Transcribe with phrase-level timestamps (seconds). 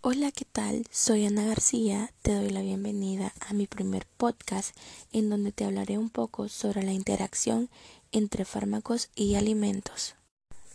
[0.00, 0.86] Hola, ¿qué tal?
[0.92, 4.76] Soy Ana García, te doy la bienvenida a mi primer podcast
[5.12, 7.68] en donde te hablaré un poco sobre la interacción
[8.12, 10.14] entre fármacos y alimentos.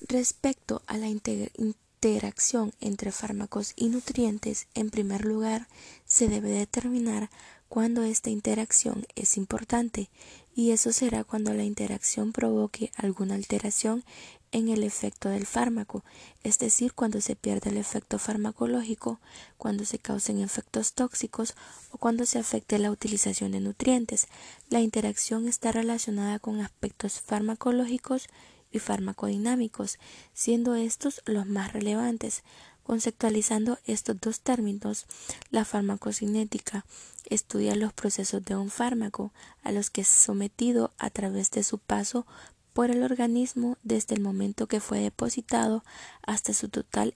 [0.02, 5.70] Respecto a la interacción entre fármacos y nutrientes, en primer lugar,
[6.06, 7.30] se debe determinar
[7.74, 10.12] cuándo esta interacción es importante
[10.56, 14.04] y eso será cuando la interacción provoque alguna alteración
[14.52, 16.04] en el efecto del fármaco,
[16.44, 19.20] es decir, cuando se pierde el efecto farmacológico,
[19.58, 21.56] cuando se causen efectos tóxicos
[21.90, 24.28] o cuando se afecte la utilización de nutrientes.
[24.70, 28.28] La interacción está relacionada con aspectos farmacológicos
[28.72, 29.98] y farmacodinámicos,
[30.34, 32.44] siendo estos los más relevantes.
[32.84, 35.06] Conceptualizando estos dos términos,
[35.50, 36.86] la farmacocinética
[37.26, 39.32] estudia los procesos de un fármaco
[39.64, 42.26] a los que es sometido a través de su paso
[42.74, 45.84] por el organismo desde el momento que fue depositado
[46.24, 47.16] hasta su total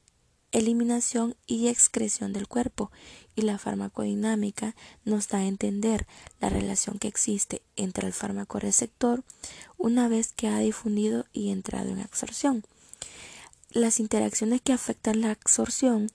[0.52, 2.92] eliminación y excreción del cuerpo
[3.36, 6.08] y la farmacodinámica nos da a entender
[6.40, 9.24] la relación que existe entre el fármaco receptor
[9.78, 12.64] una vez que ha difundido y entrado en absorción.
[13.78, 16.10] Las interacciones que afectan la absorción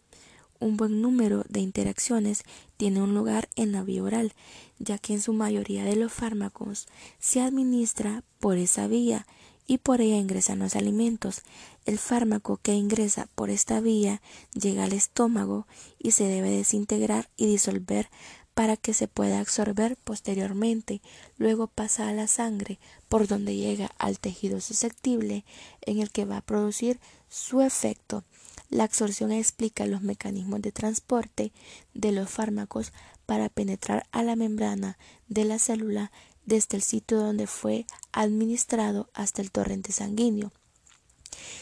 [0.59, 2.43] un buen número de interacciones
[2.77, 4.33] tiene un lugar en la vía oral,
[4.81, 6.89] ya que en su mayoría de los fármacos
[7.21, 9.29] se administra por esa vía
[9.65, 11.43] y por ella ingresan los alimentos.
[11.85, 14.23] El fármaco que ingresa por esta vía
[14.61, 15.69] llega al estómago
[16.01, 18.11] y se debe desintegrar y disolver
[18.55, 21.01] para que se pueda absorber posteriormente.
[21.39, 25.45] Luego pasa a la sangre, por donde llega al tejido susceptible,
[25.81, 27.01] en el que va a producir
[27.33, 28.25] su efecto.
[28.69, 31.53] La absorción explica los mecanismos de transporte
[31.95, 32.93] de los fármacos
[33.27, 36.13] para penetrar a la membrana de la célula
[36.45, 40.53] desde el sitio donde fue administrado hasta el torrente sanguíneo.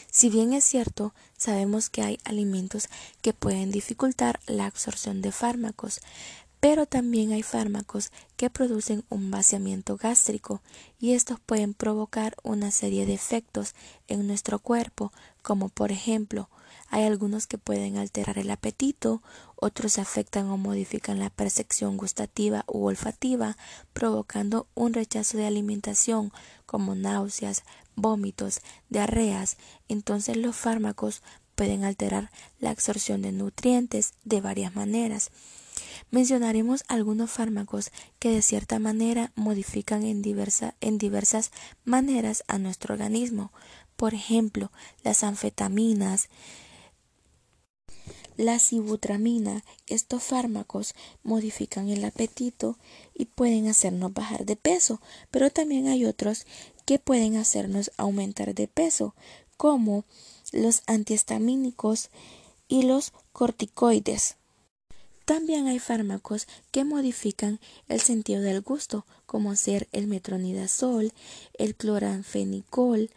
[0.09, 2.89] Si bien es cierto, sabemos que hay alimentos
[3.21, 6.01] que pueden dificultar la absorción de fármacos,
[6.61, 10.61] pero también hay fármacos que producen un vaciamiento gástrico
[10.99, 13.73] y estos pueden provocar una serie de efectos
[14.07, 16.49] en nuestro cuerpo, como por ejemplo,
[16.89, 19.23] hay algunos que pueden alterar el apetito,
[19.55, 23.57] otros afectan o modifican la percepción gustativa u olfativa,
[23.93, 26.31] provocando un rechazo de alimentación
[26.65, 27.63] como náuseas,
[27.95, 28.59] vómitos,
[28.89, 29.57] diarreas.
[29.87, 31.23] Entonces los fármacos
[31.55, 35.31] pueden alterar la absorción de nutrientes de varias maneras.
[36.09, 41.51] Mencionaremos algunos fármacos que de cierta manera modifican en, diversas
[41.85, 43.51] maneras a nuestro organismo.
[43.95, 44.71] Por ejemplo,
[45.03, 46.29] las anfetaminas,
[48.37, 52.77] la sibutramina, estos fármacos modifican el apetito
[53.13, 56.47] y pueden hacernos bajar de peso, pero también hay otros
[56.85, 59.15] que pueden hacernos aumentar de peso,
[59.57, 60.05] como
[60.51, 62.09] los antihistamínicos
[62.67, 64.37] y los corticoides.
[65.25, 71.13] También hay fármacos que modifican el sentido del gusto, como ser el metronidazol,
[71.53, 73.09] el cloranfenicol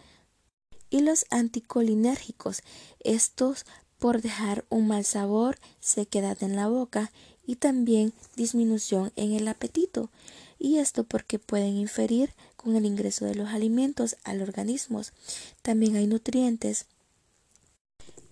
[0.90, 2.62] y los anticolinérgicos.
[3.00, 3.64] Estos
[3.98, 7.10] por dejar un mal sabor, sequedad en la boca
[7.46, 10.10] y también disminución en el apetito.
[10.58, 15.02] Y esto porque pueden inferir con el ingreso de los alimentos al organismo.
[15.62, 16.86] También hay nutrientes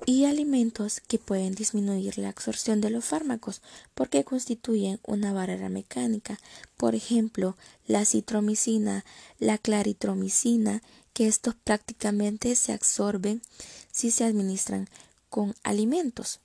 [0.07, 3.63] y alimentos que pueden disminuir la absorción de los fármacos
[3.95, 6.39] porque constituyen una barrera mecánica,
[6.77, 9.05] por ejemplo, la citromicina,
[9.39, 10.83] la claritromicina,
[11.13, 13.43] que estos prácticamente se absorben
[13.91, 14.89] si se administran
[15.29, 16.41] con alimentos.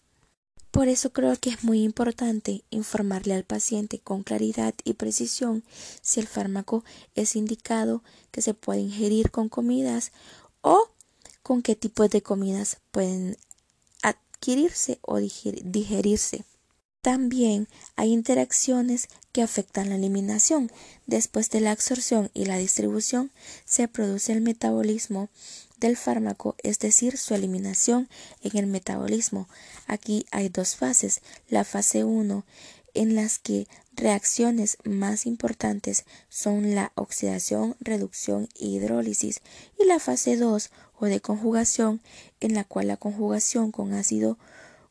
[0.71, 5.63] Por eso creo que es muy importante informarle al paciente con claridad y precisión
[6.01, 6.83] si el fármaco
[7.15, 10.11] es indicado que se puede ingerir con comidas
[10.61, 10.89] o
[11.41, 13.37] con qué tipos de comidas pueden
[14.37, 16.43] adquirirse o digerirse.
[17.01, 20.71] También hay interacciones que afectan la eliminación.
[21.05, 23.31] Después de la absorción y la distribución
[23.65, 25.29] se produce el metabolismo
[25.79, 28.09] del fármaco, es decir, su eliminación
[28.41, 29.47] en el metabolismo.
[29.85, 31.21] Aquí hay dos fases.
[31.49, 32.43] La fase 1
[32.93, 39.41] en las que reacciones más importantes son la oxidación, reducción e hidrólisis
[39.79, 42.01] y la fase 2 o de conjugación
[42.39, 44.37] en la cual la conjugación con ácido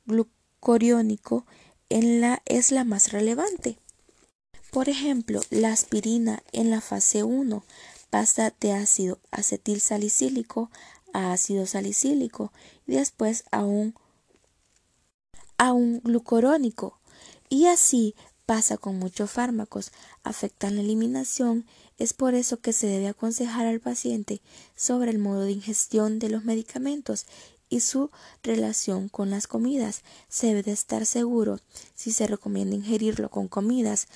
[0.07, 1.47] glucoriónico
[1.89, 3.79] es la más relevante.
[4.71, 7.65] Por ejemplo, la aspirina en la fase 1
[8.11, 10.71] pasa de ácido acetil salicílico
[11.13, 12.53] a ácido salicílico
[12.87, 13.95] y después a un,
[15.57, 16.99] a un glucorónico
[17.49, 18.15] y así
[18.47, 19.91] pasa con muchos fármacos,
[20.23, 21.67] afectan la eliminación,
[21.99, 24.41] es por eso que se debe aconsejar al paciente
[24.77, 27.27] sobre el modo de ingestión de los medicamentos
[27.69, 28.11] y su
[28.43, 30.03] relación con las comidas.
[30.29, 31.59] Se debe de estar seguro
[31.95, 34.07] si se recomienda ingerirlo con comidas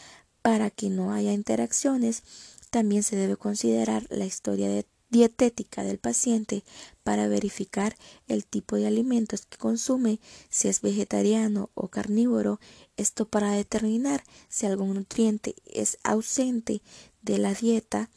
[0.42, 2.22] para que no haya interacciones.
[2.70, 4.68] También se debe considerar la historia
[5.10, 6.64] dietética del paciente
[7.02, 7.96] para verificar
[8.28, 12.60] el tipo de alimentos que consume, si es vegetariano o carnívoro,
[12.96, 16.82] esto para determinar si algún nutriente es ausente
[17.22, 18.08] de la dieta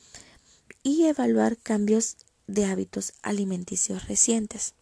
[0.83, 2.17] y evaluar cambios
[2.47, 4.75] de hábitos alimenticios recientes.